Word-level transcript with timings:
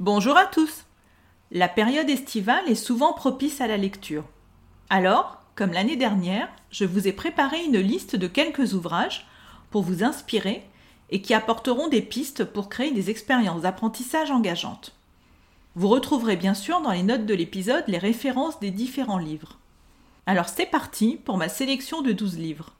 Bonjour 0.00 0.38
à 0.38 0.46
tous 0.46 0.86
La 1.50 1.68
période 1.68 2.08
estivale 2.08 2.66
est 2.66 2.74
souvent 2.74 3.12
propice 3.12 3.60
à 3.60 3.66
la 3.66 3.76
lecture. 3.76 4.24
Alors, 4.88 5.42
comme 5.54 5.74
l'année 5.74 5.96
dernière, 5.96 6.48
je 6.70 6.86
vous 6.86 7.06
ai 7.06 7.12
préparé 7.12 7.62
une 7.62 7.76
liste 7.76 8.16
de 8.16 8.26
quelques 8.26 8.72
ouvrages 8.72 9.26
pour 9.70 9.82
vous 9.82 10.02
inspirer 10.02 10.64
et 11.10 11.20
qui 11.20 11.34
apporteront 11.34 11.88
des 11.88 12.00
pistes 12.00 12.44
pour 12.44 12.70
créer 12.70 12.92
des 12.92 13.10
expériences 13.10 13.60
d'apprentissage 13.60 14.30
engageantes. 14.30 14.94
Vous 15.74 15.88
retrouverez 15.88 16.36
bien 16.36 16.54
sûr 16.54 16.80
dans 16.80 16.92
les 16.92 17.02
notes 17.02 17.26
de 17.26 17.34
l'épisode 17.34 17.84
les 17.86 17.98
références 17.98 18.58
des 18.58 18.70
différents 18.70 19.18
livres. 19.18 19.58
Alors 20.24 20.48
c'est 20.48 20.64
parti 20.64 21.20
pour 21.22 21.36
ma 21.36 21.50
sélection 21.50 22.00
de 22.00 22.12
12 22.12 22.38
livres. 22.38 22.72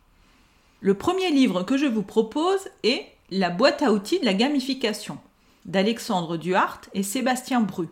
Le 0.80 0.94
premier 0.94 1.30
livre 1.30 1.64
que 1.64 1.76
je 1.76 1.84
vous 1.84 2.02
propose 2.02 2.70
est 2.82 3.04
La 3.30 3.50
boîte 3.50 3.82
à 3.82 3.92
outils 3.92 4.20
de 4.20 4.24
la 4.24 4.32
gamification 4.32 5.18
d'Alexandre 5.64 6.36
Duhart 6.36 6.82
et 6.94 7.02
Sébastien 7.02 7.60
Bru. 7.60 7.88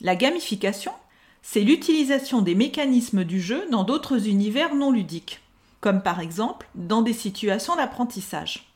La 0.00 0.16
gamification, 0.16 0.92
c'est 1.42 1.62
l'utilisation 1.62 2.42
des 2.42 2.54
mécanismes 2.54 3.24
du 3.24 3.40
jeu 3.40 3.66
dans 3.70 3.84
d'autres 3.84 4.28
univers 4.28 4.74
non 4.74 4.90
ludiques, 4.90 5.40
comme 5.80 6.02
par 6.02 6.20
exemple 6.20 6.68
dans 6.74 7.02
des 7.02 7.12
situations 7.12 7.76
d'apprentissage. 7.76 8.66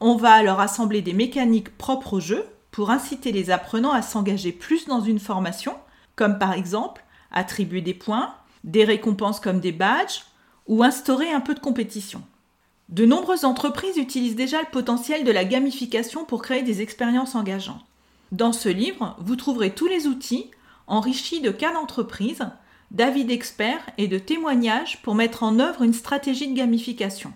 On 0.00 0.16
va 0.16 0.32
alors 0.32 0.60
assembler 0.60 1.02
des 1.02 1.12
mécaniques 1.12 1.76
propres 1.76 2.14
au 2.14 2.20
jeu 2.20 2.44
pour 2.70 2.90
inciter 2.90 3.32
les 3.32 3.50
apprenants 3.50 3.92
à 3.92 4.02
s'engager 4.02 4.52
plus 4.52 4.86
dans 4.86 5.00
une 5.00 5.18
formation, 5.18 5.74
comme 6.14 6.38
par 6.38 6.52
exemple 6.52 7.02
attribuer 7.32 7.80
des 7.80 7.94
points, 7.94 8.34
des 8.64 8.84
récompenses 8.84 9.40
comme 9.40 9.60
des 9.60 9.72
badges 9.72 10.24
ou 10.66 10.82
instaurer 10.82 11.32
un 11.32 11.40
peu 11.40 11.54
de 11.54 11.60
compétition. 11.60 12.22
De 12.88 13.04
nombreuses 13.04 13.44
entreprises 13.44 13.96
utilisent 13.96 14.36
déjà 14.36 14.60
le 14.60 14.70
potentiel 14.70 15.24
de 15.24 15.32
la 15.32 15.44
gamification 15.44 16.24
pour 16.24 16.42
créer 16.42 16.62
des 16.62 16.82
expériences 16.82 17.34
engageantes. 17.34 17.84
Dans 18.32 18.52
ce 18.52 18.68
livre, 18.68 19.16
vous 19.20 19.36
trouverez 19.36 19.74
tous 19.74 19.86
les 19.86 20.06
outils 20.06 20.50
enrichis 20.86 21.40
de 21.40 21.50
cas 21.50 21.72
d'entreprise, 21.72 22.46
d'avis 22.92 23.24
d'experts 23.24 23.84
et 23.98 24.06
de 24.06 24.18
témoignages 24.18 25.02
pour 25.02 25.16
mettre 25.16 25.42
en 25.42 25.58
œuvre 25.58 25.82
une 25.82 25.94
stratégie 25.94 26.48
de 26.48 26.56
gamification. 26.56 27.32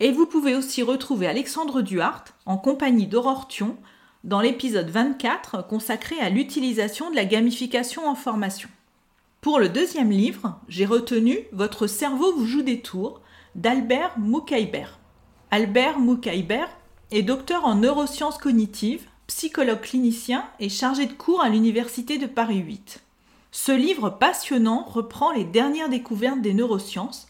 Et 0.00 0.12
vous 0.12 0.26
pouvez 0.26 0.54
aussi 0.54 0.82
retrouver 0.82 1.26
Alexandre 1.26 1.80
Duhart 1.80 2.24
en 2.46 2.58
compagnie 2.58 3.06
d'Aurore 3.06 3.48
Thion 3.48 3.76
dans 4.24 4.40
l'épisode 4.40 4.90
24 4.90 5.66
consacré 5.66 6.18
à 6.20 6.28
l'utilisation 6.28 7.10
de 7.10 7.16
la 7.16 7.24
gamification 7.24 8.06
en 8.06 8.14
formation. 8.14 8.68
Pour 9.40 9.58
le 9.58 9.70
deuxième 9.70 10.10
livre, 10.10 10.58
j'ai 10.68 10.84
retenu 10.84 11.38
Votre 11.52 11.86
cerveau 11.86 12.34
vous 12.34 12.46
joue 12.46 12.62
des 12.62 12.80
tours 12.80 13.22
d'Albert 13.56 14.18
Moukaibert. 14.18 14.98
Albert 15.50 15.98
Moukaibert 15.98 16.70
est 17.10 17.22
docteur 17.22 17.64
en 17.64 17.74
neurosciences 17.74 18.38
cognitives, 18.38 19.06
psychologue 19.26 19.80
clinicien 19.80 20.44
et 20.60 20.68
chargé 20.68 21.06
de 21.06 21.12
cours 21.12 21.42
à 21.42 21.48
l'Université 21.48 22.18
de 22.18 22.26
Paris 22.26 22.58
8. 22.58 23.02
Ce 23.50 23.72
livre 23.72 24.10
passionnant 24.10 24.84
reprend 24.84 25.32
les 25.32 25.44
dernières 25.44 25.88
découvertes 25.88 26.40
des 26.40 26.54
neurosciences 26.54 27.26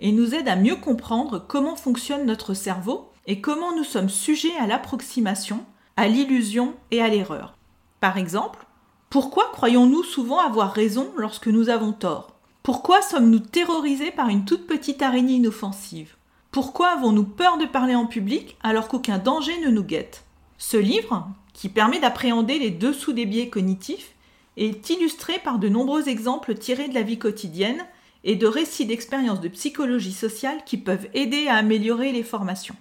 et 0.00 0.12
nous 0.12 0.34
aide 0.34 0.48
à 0.48 0.56
mieux 0.56 0.76
comprendre 0.76 1.42
comment 1.46 1.76
fonctionne 1.76 2.26
notre 2.26 2.52
cerveau 2.52 3.10
et 3.26 3.40
comment 3.40 3.74
nous 3.74 3.84
sommes 3.84 4.10
sujets 4.10 4.56
à 4.60 4.66
l'approximation, 4.66 5.64
à 5.96 6.08
l'illusion 6.08 6.74
et 6.90 7.00
à 7.00 7.08
l'erreur. 7.08 7.56
Par 8.00 8.18
exemple, 8.18 8.66
pourquoi 9.08 9.48
croyons-nous 9.52 10.02
souvent 10.02 10.40
avoir 10.40 10.72
raison 10.72 11.12
lorsque 11.16 11.48
nous 11.48 11.70
avons 11.70 11.92
tort? 11.92 12.31
Pourquoi 12.62 13.02
sommes-nous 13.02 13.40
terrorisés 13.40 14.12
par 14.12 14.28
une 14.28 14.44
toute 14.44 14.68
petite 14.68 15.02
araignée 15.02 15.34
inoffensive? 15.34 16.14
Pourquoi 16.52 16.90
avons-nous 16.90 17.24
peur 17.24 17.58
de 17.58 17.64
parler 17.64 17.96
en 17.96 18.06
public 18.06 18.56
alors 18.62 18.86
qu'aucun 18.86 19.18
danger 19.18 19.58
ne 19.64 19.70
nous 19.70 19.82
guette? 19.82 20.22
Ce 20.58 20.76
livre, 20.76 21.28
qui 21.54 21.68
permet 21.68 21.98
d'appréhender 21.98 22.60
les 22.60 22.70
dessous 22.70 23.12
des 23.12 23.26
biais 23.26 23.48
cognitifs, 23.48 24.12
est 24.56 24.90
illustré 24.90 25.40
par 25.40 25.58
de 25.58 25.68
nombreux 25.68 26.08
exemples 26.08 26.54
tirés 26.54 26.86
de 26.86 26.94
la 26.94 27.02
vie 27.02 27.18
quotidienne 27.18 27.84
et 28.22 28.36
de 28.36 28.46
récits 28.46 28.86
d'expériences 28.86 29.40
de 29.40 29.48
psychologie 29.48 30.12
sociale 30.12 30.62
qui 30.64 30.76
peuvent 30.76 31.08
aider 31.14 31.48
à 31.48 31.56
améliorer 31.56 32.12
les 32.12 32.22
formations. 32.22 32.76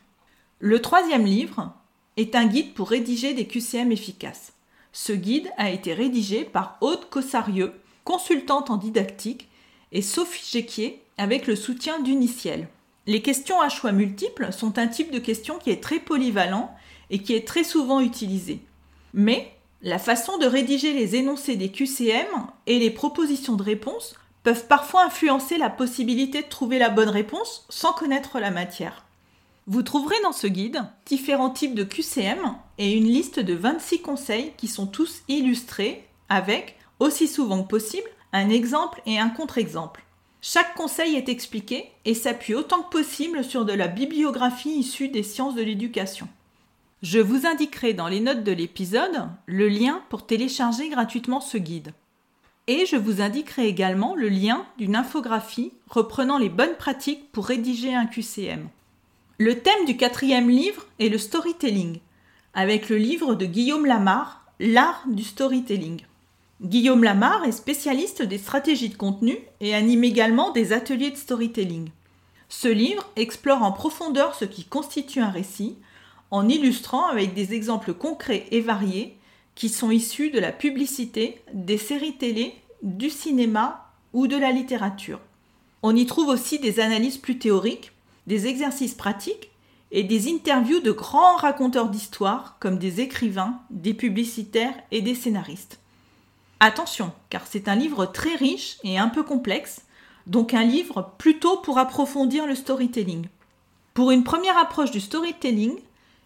Le 0.60 0.80
troisième 0.80 1.26
livre 1.26 1.74
est 2.18 2.36
un 2.36 2.46
guide 2.46 2.76
pour 2.76 2.90
rédiger 2.90 3.34
des 3.34 3.48
QCM 3.48 3.92
efficaces. 3.92 4.54
Ce 4.92 5.14
guide 5.14 5.50
a 5.58 5.72
été 5.72 5.96
rédigé 5.96 6.44
par 6.44 6.78
Aude 6.82 7.10
Cossarieux, 7.10 7.74
consultante 8.04 8.70
en 8.70 8.78
didactique, 8.78 9.48
et 9.92 10.02
Sophie 10.02 10.60
Jequier 10.60 11.02
avec 11.18 11.48
le 11.48 11.56
soutien 11.56 12.00
d'Uniciel. 12.00 12.68
Les 13.08 13.22
questions 13.22 13.60
à 13.62 13.70
choix 13.70 13.92
multiples 13.92 14.54
sont 14.54 14.78
un 14.78 14.88
type 14.88 15.12
de 15.12 15.20
question 15.20 15.58
qui 15.58 15.70
est 15.70 15.84
très 15.84 16.00
polyvalent 16.00 16.74
et 17.10 17.20
qui 17.20 17.34
est 17.34 17.48
très 17.48 17.64
souvent 17.64 18.00
utilisé. 18.00 18.62
Mais 19.14 19.52
la 19.82 20.00
façon 20.00 20.38
de 20.38 20.46
rédiger 20.46 20.94
les 20.94 21.16
énoncés 21.16 21.56
des 21.56 21.70
QCM 21.70 22.28
et 22.68 22.80
les 22.80 22.92
propositions 22.92 23.56
de 23.56 23.64
réponse 23.64 24.16
peuvent 24.44 24.68
parfois 24.68 25.06
influencer 25.06 25.58
la 25.58 25.70
possibilité 25.70 26.42
de 26.42 26.48
trouver 26.48 26.80
la 26.80 26.90
bonne 26.90 27.10
réponse 27.10 27.66
sans 27.70 27.94
connaître 27.94 28.40
la 28.40 28.52
matière. 28.52 29.06
Vous 29.68 29.84
trouverez 29.84 30.20
dans 30.24 30.32
ce 30.32 30.48
guide 30.48 30.84
différents 31.06 31.50
types 31.50 31.76
de 31.76 31.84
QCM 31.84 32.56
et 32.78 32.94
une 32.94 33.06
liste 33.06 33.40
de 33.40 33.54
26 33.54 34.02
conseils 34.02 34.54
qui 34.58 34.68
sont 34.68 34.88
tous 34.88 35.22
illustrés 35.28 36.08
avec, 36.30 36.78
aussi 37.00 37.28
souvent 37.28 37.64
que 37.64 37.68
possible, 37.68 38.10
un 38.34 38.50
exemple 38.50 39.02
et 39.06 39.20
un 39.20 39.30
contre-exemple. 39.30 40.04
Chaque 40.42 40.74
conseil 40.74 41.16
est 41.16 41.30
expliqué 41.30 41.92
et 42.06 42.14
s'appuie 42.14 42.56
autant 42.56 42.82
que 42.82 42.90
possible 42.90 43.44
sur 43.44 43.64
de 43.66 43.74
la 43.74 43.88
bibliographie 43.88 44.80
issue 44.80 45.10
des 45.10 45.24
sciences 45.24 45.56
de 45.56 45.62
l'éducation. 45.62 46.28
Je 47.04 47.20
vous 47.20 47.46
indiquerai 47.46 47.94
dans 47.94 48.08
les 48.08 48.20
notes 48.20 48.44
de 48.44 48.52
l'épisode 48.52 49.28
le 49.46 49.68
lien 49.68 50.02
pour 50.10 50.26
télécharger 50.26 50.90
gratuitement 50.90 51.42
ce 51.42 51.58
guide. 51.58 51.94
Et 52.68 52.86
je 52.86 52.96
vous 52.96 53.22
indiquerai 53.22 53.68
également 53.68 54.16
le 54.16 54.30
lien 54.30 54.66
d'une 54.78 54.96
infographie 54.96 55.74
reprenant 55.88 56.38
les 56.38 56.50
bonnes 56.50 56.76
pratiques 56.78 57.32
pour 57.32 57.46
rédiger 57.46 57.94
un 57.94 58.06
QCM. 58.06 58.68
Le 59.40 59.60
thème 59.60 59.86
du 59.86 59.98
quatrième 59.98 60.50
livre 60.50 60.86
est 61.00 61.10
le 61.10 61.18
storytelling, 61.18 62.00
avec 62.54 62.90
le 62.90 62.98
livre 62.98 63.34
de 63.34 63.46
Guillaume 63.46 63.86
Lamar, 63.86 64.46
L'art 64.60 65.04
du 65.08 65.24
storytelling. 65.24 66.02
Guillaume 66.64 67.04
Lamar 67.04 67.44
est 67.46 67.54
spécialiste 67.54 68.22
des 68.22 68.38
stratégies 68.38 68.90
de 68.90 68.96
contenu 68.96 69.36
et 69.62 69.74
anime 69.74 70.04
également 70.04 70.52
des 70.52 70.74
ateliers 70.74 71.10
de 71.10 71.18
storytelling. 71.18 71.90
Ce 72.50 72.68
livre 72.68 73.10
explore 73.16 73.64
en 73.64 73.72
profondeur 73.72 74.36
ce 74.36 74.46
qui 74.46 74.66
constitue 74.66 75.22
un 75.22 75.32
récit, 75.32 75.76
en 76.30 76.48
illustrant 76.48 77.08
avec 77.08 77.34
des 77.34 77.56
exemples 77.56 77.96
concrets 77.96 78.46
et 78.52 78.62
variés 78.62 79.18
qui 79.56 79.70
sont 79.70 79.90
issus 79.90 80.30
de 80.30 80.40
la 80.40 80.52
publicité, 80.52 81.42
des 81.52 81.80
séries 81.80 82.18
télé, 82.18 82.54
du 82.84 83.10
cinéma 83.10 83.88
ou 84.14 84.28
de 84.28 84.38
la 84.38 84.52
littérature. 84.52 85.20
On 85.82 85.96
y 85.96 86.06
trouve 86.06 86.28
aussi 86.28 86.60
des 86.60 86.80
analyses 86.80 87.18
plus 87.18 87.40
théoriques, 87.40 87.92
des 88.28 88.46
exercices 88.46 88.94
pratiques 88.94 89.50
et 89.92 90.04
des 90.04 90.32
interviews 90.32 90.80
de 90.80 90.92
grands 90.92 91.38
raconteurs 91.38 91.90
d'histoire 91.90 92.58
comme 92.60 92.78
des 92.78 93.02
écrivains, 93.02 93.60
des 93.72 93.96
publicitaires 93.96 94.76
et 94.92 95.02
des 95.02 95.16
scénaristes. 95.16 95.81
Attention, 96.64 97.12
car 97.32 97.48
c'est 97.48 97.68
un 97.68 97.76
livre 97.76 98.06
très 98.06 98.36
riche 98.36 98.78
et 98.84 99.00
un 99.00 99.08
peu 99.08 99.24
complexe, 99.24 99.82
donc 100.28 100.54
un 100.54 100.64
livre 100.64 101.12
plutôt 101.18 101.58
pour 101.58 101.80
approfondir 101.80 102.46
le 102.46 102.54
storytelling. 102.54 103.26
Pour 103.96 104.12
une 104.12 104.24
première 104.24 104.60
approche 104.60 104.92
du 104.92 105.00
storytelling, 105.00 105.74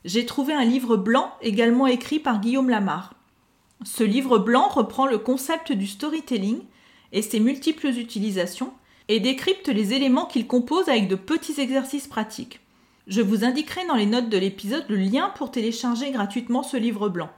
j'ai 0.03 0.25
trouvé 0.25 0.53
un 0.53 0.65
livre 0.65 0.97
blanc 0.97 1.31
également 1.41 1.87
écrit 1.87 2.19
par 2.19 2.41
Guillaume 2.41 2.69
Lamar. 2.69 3.13
Ce 3.85 4.03
livre 4.03 4.37
blanc 4.37 4.67
reprend 4.67 5.05
le 5.05 5.19
concept 5.19 5.71
du 5.71 5.87
storytelling 5.87 6.59
et 7.13 7.21
ses 7.21 7.39
multiples 7.39 7.87
utilisations 7.87 8.73
et 9.07 9.21
décrypte 9.21 9.69
les 9.69 9.93
éléments 9.93 10.25
qu'il 10.25 10.47
compose 10.47 10.89
avec 10.89 11.07
de 11.07 11.15
petits 11.15 11.61
exercices 11.61 12.07
pratiques. 12.07 12.59
Je 13.07 13.21
vous 13.21 13.45
indiquerai 13.45 13.87
dans 13.87 13.95
les 13.95 14.05
notes 14.05 14.27
de 14.27 14.37
l'épisode 14.37 14.83
le 14.89 14.97
lien 14.97 15.31
pour 15.37 15.49
télécharger 15.49 16.11
gratuitement 16.11 16.61
ce 16.61 16.75
livre 16.75 17.07
blanc. 17.07 17.29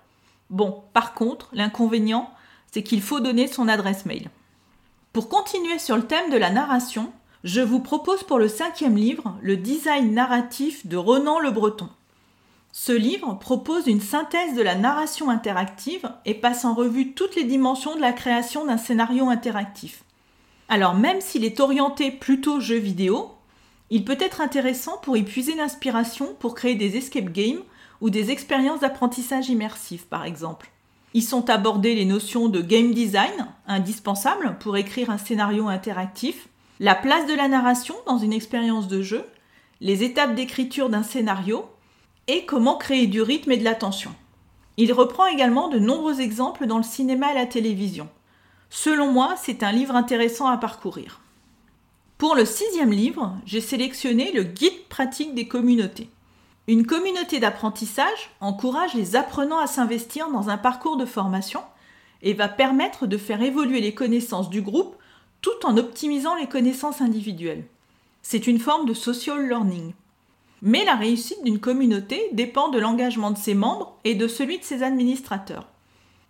Bon, 0.50 0.82
par 0.94 1.14
contre, 1.14 1.50
l'inconvénient, 1.54 2.32
c'est 2.72 2.84
qu'il 2.84 3.02
faut 3.02 3.20
donner 3.20 3.48
son 3.48 3.68
adresse 3.68 4.06
mail. 4.06 4.30
Pour 5.14 5.30
continuer 5.30 5.80
sur 5.80 5.98
le 5.98 6.06
thème 6.06 6.30
de 6.30 6.38
la 6.38 6.50
narration, 6.50 7.12
je 7.44 7.62
vous 7.62 7.80
propose 7.80 8.24
pour 8.24 8.40
le 8.40 8.48
cinquième 8.48 8.98
livre 8.98 9.36
le 9.42 9.58
design 9.58 10.14
narratif 10.14 10.86
de 10.86 10.98
Renan 10.98 11.40
Le 11.40 11.52
Breton. 11.52 11.90
Ce 12.72 12.92
livre 12.92 13.34
propose 13.40 13.88
une 13.88 14.02
synthèse 14.02 14.54
de 14.56 14.62
la 14.62 14.76
narration 14.76 15.30
interactive 15.30 16.12
et 16.26 16.36
passe 16.36 16.66
en 16.66 16.76
revue 16.76 17.14
toutes 17.14 17.36
les 17.36 17.44
dimensions 17.44 17.96
de 17.96 18.02
la 18.02 18.14
création 18.14 18.66
d'un 18.66 18.78
scénario 18.78 19.30
interactif. 19.30 20.04
Alors 20.70 20.94
même 20.94 21.22
s'il 21.22 21.46
est 21.46 21.60
orienté 21.60 22.12
plutôt 22.12 22.60
jeu 22.60 22.78
vidéo, 22.78 23.32
il 23.90 24.04
peut 24.04 24.18
être 24.20 24.42
intéressant 24.42 24.98
pour 24.98 25.16
y 25.18 25.24
puiser 25.24 25.56
l'inspiration 25.56 26.36
pour 26.40 26.54
créer 26.54 26.76
des 26.76 26.98
escape 26.98 27.32
games 27.32 27.64
ou 28.02 28.10
des 28.10 28.30
expériences 28.32 28.82
d'apprentissage 28.82 29.50
immersif 29.50 30.06
par 30.06 30.26
exemple. 30.26 30.70
Y 31.18 31.24
sont 31.24 31.50
abordées 31.50 31.96
les 31.96 32.06
notions 32.06 32.48
de 32.48 32.62
game 32.62 32.94
design, 32.94 33.48
indispensables 33.66 34.56
pour 34.60 34.78
écrire 34.78 35.10
un 35.10 35.18
scénario 35.18 35.68
interactif, 35.68 36.48
la 36.80 36.94
place 36.94 37.26
de 37.26 37.34
la 37.34 37.48
narration 37.48 37.96
dans 38.06 38.20
une 38.20 38.34
expérience 38.34 38.88
de 38.88 39.02
jeu, 39.02 39.26
les 39.82 40.04
étapes 40.04 40.36
d'écriture 40.36 40.90
d'un 40.90 41.02
scénario 41.02 41.66
et 42.28 42.46
comment 42.46 42.78
créer 42.78 43.08
du 43.08 43.24
rythme 43.24 43.52
et 43.52 43.58
de 43.58 43.64
l'attention. 43.64 44.14
Il 44.78 44.94
reprend 44.94 45.26
également 45.26 45.70
de 45.70 45.80
nombreux 45.80 46.22
exemples 46.22 46.68
dans 46.68 46.78
le 46.78 46.84
cinéma 46.84 47.32
et 47.32 47.36
la 47.36 47.48
télévision. 47.48 48.08
Selon 48.70 49.12
moi, 49.12 49.34
c'est 49.42 49.64
un 49.64 49.72
livre 49.72 49.96
intéressant 49.96 50.46
à 50.46 50.58
parcourir. 50.58 51.22
Pour 52.20 52.36
le 52.36 52.46
sixième 52.46 52.92
livre, 52.92 53.36
j'ai 53.44 53.62
sélectionné 53.62 54.32
le 54.34 54.44
guide 54.44 54.86
pratique 54.88 55.34
des 55.34 55.48
communautés. 55.48 56.12
Une 56.70 56.86
communauté 56.86 57.40
d'apprentissage 57.40 58.30
encourage 58.42 58.94
les 58.94 59.16
apprenants 59.16 59.60
à 59.60 59.68
s'investir 59.68 60.30
dans 60.30 60.50
un 60.50 60.58
parcours 60.58 60.98
de 60.98 61.06
formation 61.06 61.62
et 62.22 62.34
va 62.34 62.50
permettre 62.50 63.08
de 63.08 63.18
faire 63.18 63.42
évoluer 63.42 63.80
les 63.80 63.94
connaissances 63.94 64.50
du 64.50 64.62
groupe 64.62 64.98
tout 65.40 65.66
en 65.66 65.78
optimisant 65.78 66.36
les 66.36 66.48
connaissances 66.48 67.00
individuelles. 67.00 67.64
C'est 68.22 68.48
une 68.48 68.60
forme 68.60 68.86
de 68.86 68.94
social 68.94 69.48
learning. 69.48 69.94
Mais 70.62 70.84
la 70.84 70.96
réussite 70.96 71.42
d'une 71.46 71.60
communauté 71.60 72.22
dépend 72.34 72.68
de 72.68 72.80
l'engagement 72.80 73.32
de 73.32 73.38
ses 73.38 73.54
membres 73.54 73.98
et 74.04 74.16
de 74.16 74.28
celui 74.28 74.58
de 74.58 74.64
ses 74.66 74.84
administrateurs. 74.84 75.70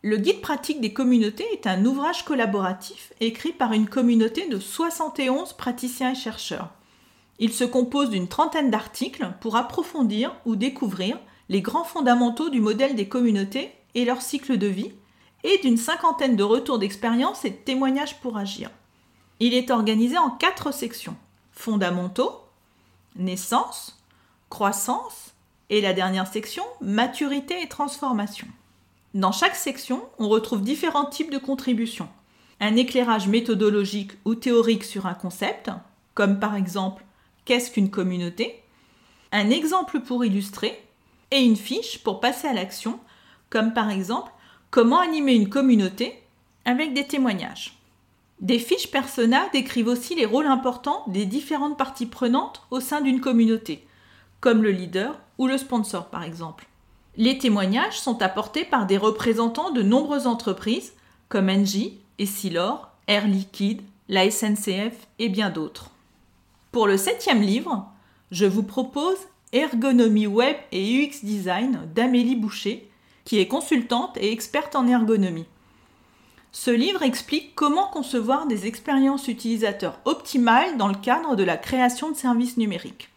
Le 0.04 0.18
guide 0.18 0.42
pratique 0.42 0.82
des 0.82 0.94
communautés 0.94 1.48
est 1.52 1.66
un 1.66 1.84
ouvrage 1.84 2.26
collaboratif 2.26 3.12
écrit 3.22 3.54
par 3.54 3.74
une 3.74 3.90
communauté 3.90 4.48
de 4.48 4.60
71 4.60 5.54
praticiens 5.54 6.12
et 6.12 6.16
chercheurs. 6.16 6.70
Il 7.40 7.54
se 7.54 7.64
compose 7.64 8.10
d'une 8.10 8.28
trentaine 8.28 8.72
d'articles 8.72 9.32
pour 9.42 9.56
approfondir 9.56 10.36
ou 10.46 10.56
découvrir 10.56 11.20
les 11.50 11.62
grands 11.62 11.84
fondamentaux 11.84 12.50
du 12.50 12.60
modèle 12.60 12.96
des 12.96 13.08
communautés 13.08 13.72
et 13.96 14.06
leur 14.06 14.22
cycle 14.22 14.58
de 14.58 14.68
vie, 14.68 14.92
et 15.44 15.60
d'une 15.60 15.78
cinquantaine 15.78 16.36
de 16.36 16.44
retours 16.44 16.80
d'expérience 16.80 17.46
et 17.46 17.52
de 17.52 17.56
témoignages 17.56 18.20
pour 18.20 18.38
agir. 18.38 18.70
Il 19.40 19.54
est 19.54 19.72
organisé 19.72 20.18
en 20.18 20.32
quatre 20.32 20.74
sections 20.74 21.16
fondamentaux, 21.52 22.32
naissance, 23.16 24.00
croissance 24.50 25.34
et 25.70 25.82
la 25.82 25.94
dernière 25.94 26.28
section 26.28 26.64
maturité 26.82 27.62
et 27.62 27.68
transformation. 27.68 28.48
Dans 29.14 29.32
chaque 29.32 29.56
section, 29.56 30.04
on 30.20 30.28
retrouve 30.30 30.62
différents 30.62 31.06
types 31.06 31.32
de 31.32 31.38
contributions. 31.38 32.10
Un 32.60 32.76
éclairage 32.76 33.28
méthodologique 33.28 34.12
ou 34.26 34.36
théorique 34.36 34.84
sur 34.84 35.06
un 35.06 35.14
concept, 35.14 35.70
comme 36.14 36.40
par 36.40 36.56
exemple 36.56 37.04
qu'est-ce 37.48 37.72
qu'une 37.72 37.90
communauté, 37.90 38.62
un 39.32 39.50
exemple 39.50 40.02
pour 40.02 40.26
illustrer 40.26 40.80
et 41.32 41.40
une 41.40 41.56
fiche 41.56 42.04
pour 42.04 42.20
passer 42.20 42.48
à 42.48 42.54
l'action, 42.54 43.00
comme 43.50 43.74
par 43.74 43.90
exemple 43.90 44.32
comment 44.70 45.00
animer 45.00 45.34
une 45.34 45.50
communauté 45.50 46.22
avec 46.66 46.94
des 46.94 47.08
témoignages. 47.08 47.80
Des 48.42 48.60
fiches 48.60 48.92
persona 48.92 49.48
décrivent 49.54 49.88
aussi 49.88 50.14
les 50.14 50.26
rôles 50.26 50.48
importants 50.48 51.06
des 51.08 51.26
différentes 51.26 51.78
parties 51.78 52.06
prenantes 52.06 52.62
au 52.70 52.82
sein 52.82 53.00
d'une 53.00 53.22
communauté, 53.22 53.88
comme 54.42 54.62
le 54.62 54.72
leader 54.72 55.18
ou 55.38 55.48
le 55.48 55.58
sponsor 55.58 56.08
par 56.08 56.24
exemple. 56.24 56.68
Les 57.16 57.38
témoignages 57.38 58.00
sont 58.00 58.22
apportés 58.22 58.66
par 58.66 58.86
des 58.86 58.98
représentants 58.98 59.72
de 59.72 59.82
nombreuses 59.82 60.28
entreprises 60.28 60.94
comme 61.30 61.50
Engie, 61.50 62.00
Essilor, 62.20 62.90
Air 63.08 63.26
Liquide, 63.26 63.82
la 64.10 64.30
SNCF 64.30 65.08
et 65.18 65.30
bien 65.30 65.50
d'autres. 65.50 65.92
Pour 66.78 66.86
le 66.86 66.98
septième 66.98 67.42
livre, 67.42 67.88
je 68.30 68.46
vous 68.46 68.62
propose 68.62 69.18
Ergonomie 69.52 70.28
Web 70.28 70.56
et 70.72 70.94
UX 70.94 71.24
Design 71.26 71.90
d'Amélie 71.96 72.36
Boucher, 72.36 72.88
qui 73.26 73.40
est 73.40 73.48
consultante 73.48 74.16
et 74.18 74.32
experte 74.32 74.76
en 74.76 74.86
ergonomie. 74.86 75.48
Ce 76.52 76.70
livre 76.70 77.02
explique 77.02 77.56
comment 77.56 77.88
concevoir 77.88 78.46
des 78.46 78.68
expériences 78.68 79.28
utilisateurs 79.28 80.00
optimales 80.06 80.78
dans 80.78 80.88
le 80.88 80.94
cadre 80.94 81.36
de 81.36 81.44
la 81.44 81.58
création 81.58 82.12
de 82.12 82.16
services 82.16 82.58
numériques. 82.58 83.10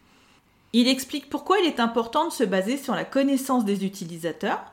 Il 0.73 0.87
explique 0.87 1.29
pourquoi 1.29 1.59
il 1.59 1.67
est 1.67 1.79
important 1.79 2.25
de 2.25 2.33
se 2.33 2.43
baser 2.43 2.77
sur 2.77 2.95
la 2.95 3.05
connaissance 3.05 3.63
des 3.63 3.85
utilisateurs, 3.85 4.63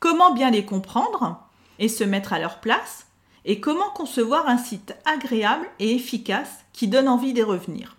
comment 0.00 0.34
bien 0.34 0.50
les 0.50 0.64
comprendre 0.64 1.40
et 1.78 1.88
se 1.88 2.02
mettre 2.02 2.32
à 2.32 2.40
leur 2.40 2.58
place, 2.58 3.06
et 3.44 3.60
comment 3.60 3.90
concevoir 3.90 4.48
un 4.48 4.58
site 4.58 4.96
agréable 5.04 5.68
et 5.78 5.94
efficace 5.94 6.64
qui 6.72 6.88
donne 6.88 7.06
envie 7.06 7.32
d'y 7.32 7.44
revenir. 7.44 7.93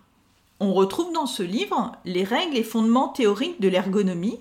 On 0.58 0.72
retrouve 0.72 1.12
dans 1.12 1.26
ce 1.26 1.42
livre 1.42 1.92
les 2.04 2.24
règles 2.24 2.56
et 2.56 2.62
fondements 2.62 3.08
théoriques 3.08 3.60
de 3.60 3.68
l'ergonomie, 3.68 4.40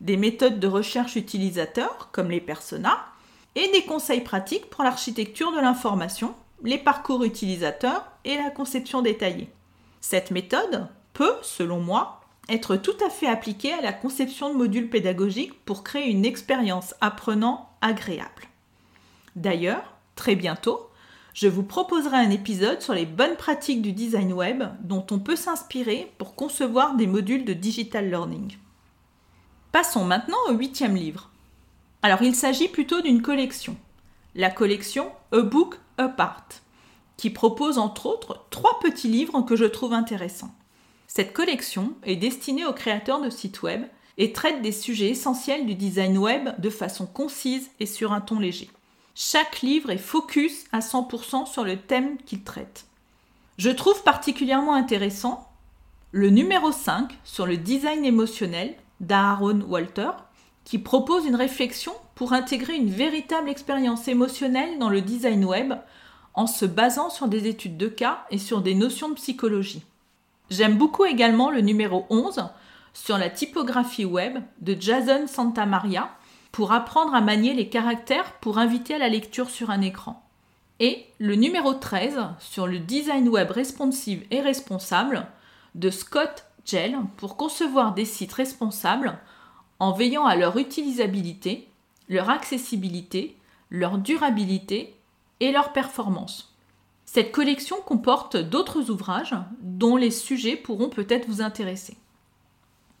des 0.00 0.16
méthodes 0.16 0.58
de 0.58 0.66
recherche 0.66 1.16
utilisateur 1.16 2.08
comme 2.12 2.30
les 2.30 2.40
personas, 2.40 3.04
et 3.54 3.70
des 3.70 3.84
conseils 3.84 4.22
pratiques 4.22 4.68
pour 4.68 4.82
l'architecture 4.82 5.52
de 5.52 5.60
l'information, 5.60 6.34
les 6.64 6.78
parcours 6.78 7.22
utilisateurs 7.22 8.04
et 8.24 8.36
la 8.36 8.50
conception 8.50 9.00
détaillée. 9.00 9.48
Cette 10.00 10.32
méthode 10.32 10.88
peut, 11.12 11.36
selon 11.42 11.80
moi, 11.80 12.20
être 12.48 12.76
tout 12.76 12.96
à 13.04 13.10
fait 13.10 13.28
appliquée 13.28 13.72
à 13.72 13.80
la 13.80 13.92
conception 13.92 14.52
de 14.52 14.58
modules 14.58 14.90
pédagogiques 14.90 15.64
pour 15.64 15.84
créer 15.84 16.10
une 16.10 16.24
expérience 16.24 16.94
apprenant 17.00 17.70
agréable. 17.80 18.48
D'ailleurs, 19.36 19.94
très 20.16 20.34
bientôt, 20.34 20.90
je 21.34 21.48
vous 21.48 21.64
proposerai 21.64 22.16
un 22.16 22.30
épisode 22.30 22.80
sur 22.80 22.94
les 22.94 23.06
bonnes 23.06 23.36
pratiques 23.36 23.82
du 23.82 23.92
design 23.92 24.32
web 24.32 24.62
dont 24.82 25.04
on 25.10 25.18
peut 25.18 25.34
s'inspirer 25.36 26.12
pour 26.16 26.36
concevoir 26.36 26.94
des 26.94 27.08
modules 27.08 27.44
de 27.44 27.52
digital 27.52 28.08
learning. 28.08 28.56
Passons 29.72 30.04
maintenant 30.04 30.38
au 30.48 30.52
huitième 30.52 30.94
livre. 30.94 31.30
Alors 32.02 32.22
il 32.22 32.36
s'agit 32.36 32.68
plutôt 32.68 33.00
d'une 33.00 33.20
collection, 33.20 33.76
la 34.36 34.48
collection 34.48 35.10
A 35.32 35.40
Book 35.40 35.74
Apart, 35.98 36.46
qui 37.16 37.30
propose 37.30 37.78
entre 37.78 38.06
autres 38.06 38.46
trois 38.50 38.78
petits 38.78 39.08
livres 39.08 39.42
que 39.42 39.56
je 39.56 39.64
trouve 39.64 39.92
intéressants. 39.92 40.54
Cette 41.08 41.32
collection 41.32 41.94
est 42.04 42.16
destinée 42.16 42.64
aux 42.64 42.72
créateurs 42.72 43.20
de 43.20 43.30
sites 43.30 43.62
web 43.62 43.82
et 44.18 44.32
traite 44.32 44.62
des 44.62 44.72
sujets 44.72 45.10
essentiels 45.10 45.66
du 45.66 45.74
design 45.74 46.16
web 46.16 46.50
de 46.60 46.70
façon 46.70 47.06
concise 47.06 47.70
et 47.80 47.86
sur 47.86 48.12
un 48.12 48.20
ton 48.20 48.38
léger. 48.38 48.70
Chaque 49.14 49.62
livre 49.62 49.90
est 49.90 49.98
focus 49.98 50.64
à 50.72 50.80
100% 50.80 51.46
sur 51.46 51.64
le 51.64 51.76
thème 51.76 52.16
qu'il 52.26 52.42
traite. 52.42 52.86
Je 53.58 53.70
trouve 53.70 54.02
particulièrement 54.02 54.74
intéressant 54.74 55.48
le 56.10 56.30
numéro 56.30 56.72
5 56.72 57.16
sur 57.22 57.46
le 57.46 57.56
design 57.56 58.04
émotionnel 58.04 58.74
d'Aaron 58.98 59.60
Walter, 59.68 60.10
qui 60.64 60.78
propose 60.78 61.26
une 61.26 61.36
réflexion 61.36 61.92
pour 62.16 62.32
intégrer 62.32 62.74
une 62.74 62.90
véritable 62.90 63.48
expérience 63.48 64.08
émotionnelle 64.08 64.78
dans 64.78 64.88
le 64.88 65.00
design 65.00 65.44
web 65.44 65.74
en 66.34 66.48
se 66.48 66.64
basant 66.64 67.10
sur 67.10 67.28
des 67.28 67.46
études 67.46 67.76
de 67.76 67.88
cas 67.88 68.24
et 68.30 68.38
sur 68.38 68.62
des 68.62 68.74
notions 68.74 69.08
de 69.08 69.14
psychologie. 69.14 69.84
J'aime 70.50 70.76
beaucoup 70.76 71.04
également 71.04 71.50
le 71.50 71.60
numéro 71.60 72.06
11 72.10 72.48
sur 72.92 73.18
la 73.18 73.30
typographie 73.30 74.04
web 74.04 74.38
de 74.60 74.76
Jason 74.78 75.26
Santamaria 75.26 76.10
pour 76.54 76.70
apprendre 76.70 77.16
à 77.16 77.20
manier 77.20 77.52
les 77.52 77.68
caractères 77.68 78.30
pour 78.34 78.58
inviter 78.58 78.94
à 78.94 78.98
la 78.98 79.08
lecture 79.08 79.50
sur 79.50 79.70
un 79.70 79.80
écran. 79.80 80.22
Et 80.78 81.04
le 81.18 81.34
numéro 81.34 81.74
13 81.74 82.16
sur 82.38 82.68
le 82.68 82.78
design 82.78 83.28
web 83.28 83.50
responsive 83.50 84.24
et 84.30 84.40
responsable 84.40 85.26
de 85.74 85.90
Scott 85.90 86.44
Gell 86.64 86.96
pour 87.16 87.36
concevoir 87.36 87.92
des 87.92 88.04
sites 88.04 88.34
responsables 88.34 89.18
en 89.80 89.90
veillant 89.90 90.26
à 90.26 90.36
leur 90.36 90.56
utilisabilité, 90.56 91.66
leur 92.08 92.30
accessibilité, 92.30 93.36
leur 93.68 93.98
durabilité 93.98 94.94
et 95.40 95.50
leur 95.50 95.72
performance. 95.72 96.54
Cette 97.04 97.32
collection 97.32 97.78
comporte 97.84 98.36
d'autres 98.36 98.90
ouvrages 98.90 99.34
dont 99.60 99.96
les 99.96 100.12
sujets 100.12 100.54
pourront 100.54 100.88
peut-être 100.88 101.26
vous 101.26 101.42
intéresser. 101.42 101.96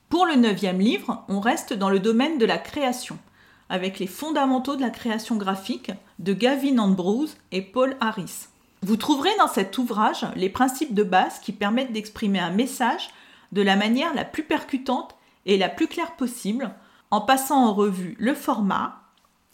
Pour 0.08 0.26
le 0.26 0.34
neuvième 0.34 0.80
livre, 0.80 1.24
on 1.28 1.38
reste 1.38 1.72
dans 1.72 1.90
le 1.90 2.00
domaine 2.00 2.38
de 2.38 2.46
la 2.46 2.58
création, 2.58 3.16
avec 3.68 3.98
les 3.98 4.06
fondamentaux 4.06 4.76
de 4.76 4.80
la 4.82 4.90
création 4.90 5.36
graphique 5.36 5.90
de 6.18 6.32
Gavin 6.32 6.78
Andrews 6.78 7.28
et 7.52 7.62
Paul 7.62 7.96
Harris. 8.00 8.48
Vous 8.82 8.96
trouverez 8.96 9.34
dans 9.38 9.48
cet 9.48 9.78
ouvrage 9.78 10.26
les 10.36 10.50
principes 10.50 10.94
de 10.94 11.02
base 11.02 11.38
qui 11.40 11.52
permettent 11.52 11.92
d'exprimer 11.92 12.38
un 12.38 12.50
message 12.50 13.10
de 13.52 13.62
la 13.62 13.76
manière 13.76 14.14
la 14.14 14.24
plus 14.24 14.42
percutante 14.42 15.14
et 15.46 15.56
la 15.56 15.68
plus 15.68 15.88
claire 15.88 16.16
possible, 16.16 16.74
en 17.10 17.20
passant 17.20 17.64
en 17.64 17.72
revue 17.72 18.16
le 18.18 18.34
format, 18.34 19.00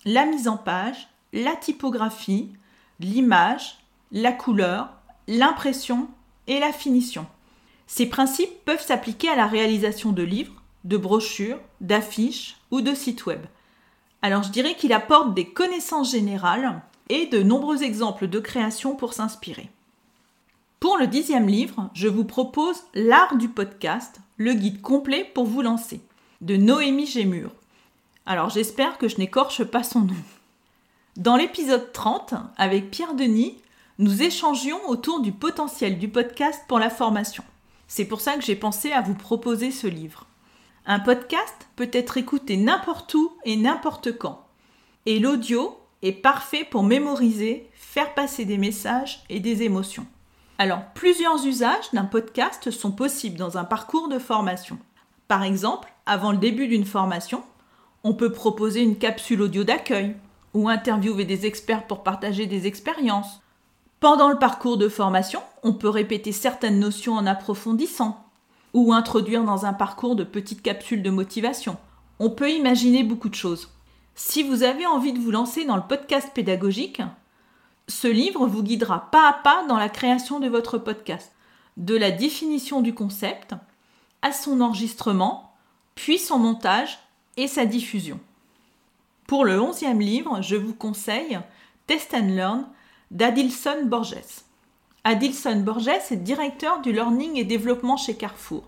la 0.04 0.24
mise 0.24 0.48
en 0.48 0.56
page, 0.56 1.08
la 1.32 1.54
typographie, 1.54 2.52
l'image, 2.98 3.78
la 4.12 4.32
couleur, 4.32 4.88
l'impression 5.28 6.08
et 6.46 6.58
la 6.58 6.72
finition. 6.72 7.26
Ces 7.86 8.06
principes 8.06 8.64
peuvent 8.64 8.84
s'appliquer 8.84 9.28
à 9.28 9.36
la 9.36 9.46
réalisation 9.46 10.12
de 10.12 10.22
livres, 10.22 10.62
de 10.84 10.96
brochures, 10.96 11.60
d'affiches 11.80 12.56
ou 12.70 12.80
de 12.80 12.94
sites 12.94 13.26
web. 13.26 13.40
Alors 14.22 14.42
je 14.42 14.50
dirais 14.50 14.74
qu'il 14.74 14.92
apporte 14.92 15.34
des 15.34 15.46
connaissances 15.46 16.10
générales 16.10 16.82
et 17.08 17.26
de 17.26 17.42
nombreux 17.42 17.82
exemples 17.82 18.28
de 18.28 18.38
création 18.38 18.94
pour 18.94 19.14
s'inspirer. 19.14 19.70
Pour 20.78 20.96
le 20.96 21.06
dixième 21.06 21.48
livre, 21.48 21.90
je 21.94 22.08
vous 22.08 22.24
propose 22.24 22.82
L'art 22.94 23.36
du 23.36 23.48
podcast, 23.48 24.20
le 24.36 24.54
guide 24.54 24.80
complet 24.80 25.30
pour 25.34 25.44
vous 25.44 25.62
lancer, 25.62 26.00
de 26.40 26.56
Noémie 26.56 27.06
Gémur. 27.06 27.50
Alors 28.26 28.50
j'espère 28.50 28.96
que 28.96 29.08
je 29.08 29.18
n'écorche 29.18 29.64
pas 29.64 29.82
son 29.82 30.00
nom. 30.00 30.14
Dans 31.16 31.36
l'épisode 31.36 31.92
30, 31.92 32.34
avec 32.56 32.90
Pierre 32.90 33.14
Denis, 33.14 33.58
nous 33.98 34.22
échangions 34.22 34.80
autour 34.88 35.20
du 35.20 35.32
potentiel 35.32 35.98
du 35.98 36.08
podcast 36.08 36.62
pour 36.68 36.78
la 36.78 36.88
formation. 36.88 37.44
C'est 37.88 38.06
pour 38.06 38.20
ça 38.20 38.36
que 38.36 38.42
j'ai 38.42 38.56
pensé 38.56 38.92
à 38.92 39.02
vous 39.02 39.14
proposer 39.14 39.70
ce 39.70 39.86
livre. 39.86 40.26
Un 40.86 40.98
podcast 40.98 41.68
peut 41.76 41.90
être 41.92 42.16
écouté 42.16 42.56
n'importe 42.56 43.12
où 43.14 43.32
et 43.44 43.56
n'importe 43.56 44.16
quand. 44.16 44.46
Et 45.04 45.18
l'audio 45.18 45.78
est 46.02 46.12
parfait 46.12 46.66
pour 46.68 46.82
mémoriser, 46.82 47.68
faire 47.74 48.14
passer 48.14 48.46
des 48.46 48.56
messages 48.56 49.22
et 49.28 49.40
des 49.40 49.62
émotions. 49.62 50.06
Alors, 50.58 50.82
plusieurs 50.94 51.46
usages 51.46 51.90
d'un 51.92 52.04
podcast 52.04 52.70
sont 52.70 52.92
possibles 52.92 53.36
dans 53.36 53.58
un 53.58 53.64
parcours 53.64 54.08
de 54.08 54.18
formation. 54.18 54.78
Par 55.28 55.42
exemple, 55.42 55.92
avant 56.06 56.32
le 56.32 56.38
début 56.38 56.66
d'une 56.66 56.86
formation, 56.86 57.42
on 58.02 58.14
peut 58.14 58.32
proposer 58.32 58.80
une 58.80 58.96
capsule 58.96 59.42
audio 59.42 59.64
d'accueil 59.64 60.16
ou 60.54 60.68
interviewer 60.68 61.26
des 61.26 61.44
experts 61.44 61.86
pour 61.86 62.02
partager 62.02 62.46
des 62.46 62.66
expériences. 62.66 63.42
Pendant 64.00 64.30
le 64.30 64.38
parcours 64.38 64.78
de 64.78 64.88
formation, 64.88 65.40
on 65.62 65.74
peut 65.74 65.90
répéter 65.90 66.32
certaines 66.32 66.80
notions 66.80 67.14
en 67.14 67.26
approfondissant 67.26 68.24
ou 68.74 68.92
introduire 68.92 69.44
dans 69.44 69.66
un 69.66 69.72
parcours 69.72 70.16
de 70.16 70.24
petites 70.24 70.62
capsules 70.62 71.02
de 71.02 71.10
motivation. 71.10 71.76
On 72.18 72.30
peut 72.30 72.50
imaginer 72.50 73.02
beaucoup 73.02 73.28
de 73.28 73.34
choses. 73.34 73.70
Si 74.14 74.42
vous 74.42 74.62
avez 74.62 74.86
envie 74.86 75.12
de 75.12 75.18
vous 75.18 75.30
lancer 75.30 75.64
dans 75.64 75.76
le 75.76 75.82
podcast 75.82 76.30
pédagogique, 76.34 77.02
ce 77.88 78.08
livre 78.08 78.46
vous 78.46 78.62
guidera 78.62 79.10
pas 79.10 79.28
à 79.28 79.32
pas 79.32 79.64
dans 79.66 79.78
la 79.78 79.88
création 79.88 80.40
de 80.40 80.48
votre 80.48 80.78
podcast, 80.78 81.32
de 81.76 81.96
la 81.96 82.10
définition 82.10 82.82
du 82.82 82.94
concept 82.94 83.54
à 84.22 84.32
son 84.32 84.60
enregistrement, 84.60 85.54
puis 85.94 86.18
son 86.18 86.38
montage 86.38 86.98
et 87.36 87.48
sa 87.48 87.64
diffusion. 87.64 88.20
Pour 89.26 89.44
le 89.44 89.60
onzième 89.60 90.00
livre, 90.00 90.42
je 90.42 90.56
vous 90.56 90.74
conseille 90.74 91.40
Test 91.86 92.14
and 92.14 92.28
Learn 92.28 92.68
d'Adilson 93.10 93.84
Borges. 93.84 94.44
Adilson 95.04 95.60
Borges 95.60 95.88
est 95.88 96.16
directeur 96.16 96.82
du 96.82 96.92
learning 96.92 97.36
et 97.36 97.44
développement 97.44 97.96
chez 97.96 98.16
Carrefour. 98.16 98.64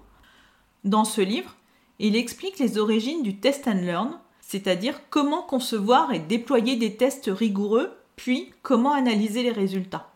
Dans 0.83 1.05
ce 1.05 1.21
livre, 1.21 1.55
il 1.99 2.17
explique 2.17 2.59
les 2.59 2.79
origines 2.79 3.23
du 3.23 3.37
test 3.37 3.69
and 3.69 3.83
learn, 3.83 4.19
c'est-à-dire 4.41 5.03
comment 5.11 5.43
concevoir 5.43 6.13
et 6.15 6.21
déployer 6.21 6.77
des 6.77 6.97
tests 6.97 7.31
rigoureux, 7.31 7.93
puis 8.17 8.55
comment 8.63 8.95
analyser 8.95 9.43
les 9.43 9.53
résultats. 9.53 10.11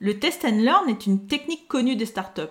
Le 0.00 0.18
test 0.18 0.44
and 0.44 0.58
learn 0.62 0.88
est 0.88 1.06
une 1.06 1.28
technique 1.28 1.68
connue 1.68 1.94
des 1.94 2.06
startups. 2.06 2.42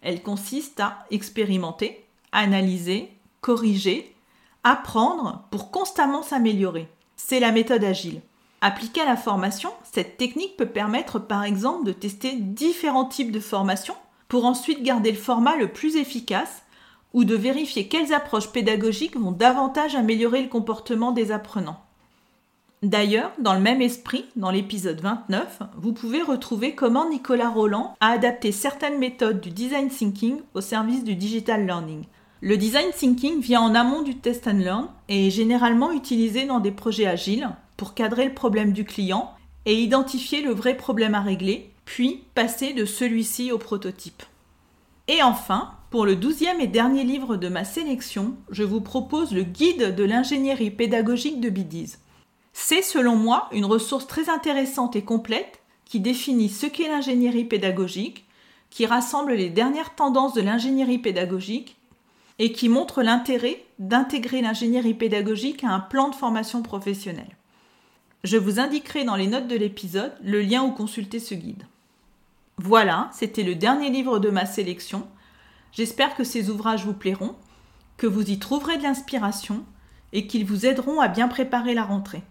Elle 0.00 0.22
consiste 0.22 0.80
à 0.80 1.04
expérimenter, 1.10 2.02
analyser, 2.32 3.10
corriger, 3.42 4.14
apprendre 4.62 5.44
pour 5.50 5.70
constamment 5.70 6.22
s'améliorer. 6.22 6.88
C'est 7.16 7.40
la 7.40 7.52
méthode 7.52 7.84
agile. 7.84 8.22
Appliquée 8.66 9.02
à 9.02 9.04
la 9.04 9.18
formation, 9.18 9.68
cette 9.92 10.16
technique 10.16 10.56
peut 10.56 10.64
permettre 10.64 11.18
par 11.18 11.44
exemple 11.44 11.84
de 11.84 11.92
tester 11.92 12.34
différents 12.34 13.04
types 13.04 13.30
de 13.30 13.38
formations 13.38 13.94
pour 14.26 14.46
ensuite 14.46 14.82
garder 14.82 15.10
le 15.10 15.18
format 15.18 15.54
le 15.56 15.68
plus 15.68 15.96
efficace 15.96 16.62
ou 17.12 17.24
de 17.24 17.34
vérifier 17.34 17.88
quelles 17.88 18.14
approches 18.14 18.52
pédagogiques 18.52 19.18
vont 19.18 19.32
davantage 19.32 19.96
améliorer 19.96 20.40
le 20.40 20.48
comportement 20.48 21.12
des 21.12 21.30
apprenants. 21.30 21.82
D'ailleurs, 22.82 23.32
dans 23.38 23.52
le 23.52 23.60
même 23.60 23.82
esprit, 23.82 24.24
dans 24.34 24.50
l'épisode 24.50 25.02
29, 25.02 25.58
vous 25.76 25.92
pouvez 25.92 26.22
retrouver 26.22 26.74
comment 26.74 27.10
Nicolas 27.10 27.50
Roland 27.50 27.94
a 28.00 28.12
adapté 28.12 28.50
certaines 28.50 28.98
méthodes 28.98 29.42
du 29.42 29.50
design 29.50 29.90
thinking 29.90 30.38
au 30.54 30.62
service 30.62 31.04
du 31.04 31.16
digital 31.16 31.66
learning. 31.66 32.06
Le 32.40 32.56
design 32.56 32.92
thinking 32.92 33.40
vient 33.40 33.60
en 33.60 33.74
amont 33.74 34.00
du 34.00 34.16
test 34.16 34.48
and 34.48 34.60
learn 34.60 34.88
et 35.10 35.26
est 35.26 35.30
généralement 35.30 35.92
utilisé 35.92 36.46
dans 36.46 36.60
des 36.60 36.72
projets 36.72 37.06
agiles 37.06 37.50
pour 37.76 37.94
cadrer 37.94 38.26
le 38.26 38.34
problème 38.34 38.72
du 38.72 38.84
client 38.84 39.32
et 39.66 39.80
identifier 39.80 40.42
le 40.42 40.52
vrai 40.52 40.76
problème 40.76 41.14
à 41.14 41.20
régler, 41.20 41.70
puis 41.84 42.24
passer 42.34 42.72
de 42.72 42.84
celui-ci 42.84 43.52
au 43.52 43.58
prototype. 43.58 44.22
Et 45.08 45.22
enfin, 45.22 45.72
pour 45.90 46.06
le 46.06 46.16
douzième 46.16 46.60
et 46.60 46.66
dernier 46.66 47.04
livre 47.04 47.36
de 47.36 47.48
ma 47.48 47.64
sélection, 47.64 48.34
je 48.50 48.62
vous 48.62 48.80
propose 48.80 49.32
le 49.32 49.42
guide 49.42 49.94
de 49.94 50.04
l'ingénierie 50.04 50.70
pédagogique 50.70 51.40
de 51.40 51.50
Bidiz. 51.50 51.98
C'est 52.52 52.82
selon 52.82 53.16
moi 53.16 53.48
une 53.52 53.64
ressource 53.64 54.06
très 54.06 54.30
intéressante 54.30 54.96
et 54.96 55.02
complète 55.02 55.60
qui 55.84 56.00
définit 56.00 56.48
ce 56.48 56.66
qu'est 56.66 56.88
l'ingénierie 56.88 57.44
pédagogique, 57.44 58.24
qui 58.70 58.86
rassemble 58.86 59.34
les 59.34 59.50
dernières 59.50 59.94
tendances 59.94 60.34
de 60.34 60.40
l'ingénierie 60.40 60.98
pédagogique 60.98 61.76
et 62.38 62.52
qui 62.52 62.68
montre 62.68 63.02
l'intérêt 63.02 63.64
d'intégrer 63.78 64.40
l'ingénierie 64.40 64.94
pédagogique 64.94 65.62
à 65.62 65.70
un 65.70 65.80
plan 65.80 66.08
de 66.08 66.14
formation 66.14 66.62
professionnelle. 66.62 67.36
Je 68.24 68.38
vous 68.38 68.58
indiquerai 68.58 69.04
dans 69.04 69.16
les 69.16 69.26
notes 69.26 69.48
de 69.48 69.56
l'épisode 69.56 70.14
le 70.22 70.40
lien 70.40 70.64
où 70.64 70.70
consulter 70.70 71.20
ce 71.20 71.34
guide. 71.34 71.66
Voilà, 72.56 73.10
c'était 73.12 73.42
le 73.42 73.54
dernier 73.54 73.90
livre 73.90 74.18
de 74.18 74.30
ma 74.30 74.46
sélection. 74.46 75.06
J'espère 75.72 76.16
que 76.16 76.24
ces 76.24 76.48
ouvrages 76.48 76.86
vous 76.86 76.94
plairont, 76.94 77.36
que 77.98 78.06
vous 78.06 78.30
y 78.30 78.38
trouverez 78.38 78.78
de 78.78 78.82
l'inspiration 78.82 79.64
et 80.14 80.26
qu'ils 80.26 80.46
vous 80.46 80.64
aideront 80.64 81.00
à 81.00 81.08
bien 81.08 81.28
préparer 81.28 81.74
la 81.74 81.84
rentrée. 81.84 82.22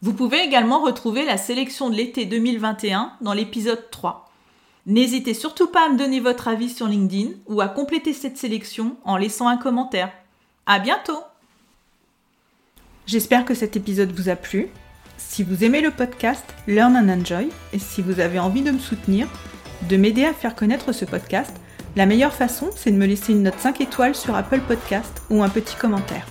Vous 0.00 0.14
pouvez 0.14 0.38
également 0.38 0.80
retrouver 0.80 1.26
la 1.26 1.36
sélection 1.36 1.90
de 1.90 1.96
l'été 1.96 2.24
2021 2.24 3.12
dans 3.20 3.34
l'épisode 3.34 3.90
3. 3.90 4.30
N'hésitez 4.86 5.34
surtout 5.34 5.66
pas 5.66 5.86
à 5.86 5.88
me 5.90 5.98
donner 5.98 6.20
votre 6.20 6.48
avis 6.48 6.70
sur 6.70 6.86
LinkedIn 6.86 7.32
ou 7.46 7.60
à 7.60 7.68
compléter 7.68 8.14
cette 8.14 8.38
sélection 8.38 8.96
en 9.04 9.18
laissant 9.18 9.48
un 9.48 9.58
commentaire. 9.58 10.12
À 10.64 10.78
bientôt! 10.78 11.18
J'espère 13.08 13.46
que 13.46 13.54
cet 13.54 13.74
épisode 13.74 14.12
vous 14.12 14.28
a 14.28 14.36
plu. 14.36 14.66
Si 15.16 15.42
vous 15.42 15.64
aimez 15.64 15.80
le 15.80 15.90
podcast 15.90 16.44
Learn 16.66 16.94
and 16.94 17.08
Enjoy 17.08 17.48
et 17.72 17.78
si 17.78 18.02
vous 18.02 18.20
avez 18.20 18.38
envie 18.38 18.60
de 18.60 18.70
me 18.70 18.78
soutenir, 18.78 19.26
de 19.88 19.96
m'aider 19.96 20.26
à 20.26 20.34
faire 20.34 20.54
connaître 20.54 20.92
ce 20.92 21.06
podcast, 21.06 21.56
la 21.96 22.04
meilleure 22.04 22.34
façon, 22.34 22.68
c'est 22.76 22.90
de 22.90 22.98
me 22.98 23.06
laisser 23.06 23.32
une 23.32 23.44
note 23.44 23.58
5 23.58 23.80
étoiles 23.80 24.14
sur 24.14 24.34
Apple 24.34 24.60
Podcast 24.60 25.22
ou 25.30 25.42
un 25.42 25.48
petit 25.48 25.74
commentaire. 25.74 26.26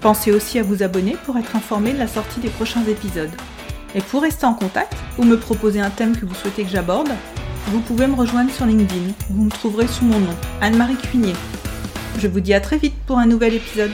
Pensez 0.00 0.32
aussi 0.32 0.58
à 0.58 0.64
vous 0.64 0.82
abonner 0.82 1.16
pour 1.24 1.38
être 1.38 1.54
informé 1.54 1.92
de 1.92 1.98
la 1.98 2.08
sortie 2.08 2.40
des 2.40 2.48
prochains 2.48 2.84
épisodes. 2.86 3.30
Et 3.94 4.00
pour 4.00 4.22
rester 4.22 4.46
en 4.46 4.54
contact 4.54 4.96
ou 5.16 5.22
me 5.22 5.38
proposer 5.38 5.80
un 5.80 5.90
thème 5.90 6.16
que 6.16 6.26
vous 6.26 6.34
souhaitez 6.34 6.64
que 6.64 6.70
j'aborde, 6.70 7.12
vous 7.68 7.80
pouvez 7.82 8.08
me 8.08 8.16
rejoindre 8.16 8.50
sur 8.50 8.66
LinkedIn. 8.66 9.12
Vous 9.30 9.44
me 9.44 9.50
trouverez 9.50 9.86
sous 9.86 10.06
mon 10.06 10.18
nom, 10.18 10.34
Anne-Marie 10.60 10.96
Cuinier. 10.96 11.34
Je 12.18 12.26
vous 12.26 12.40
dis 12.40 12.52
à 12.52 12.60
très 12.60 12.78
vite 12.78 12.96
pour 13.06 13.18
un 13.18 13.26
nouvel 13.26 13.54
épisode. 13.54 13.92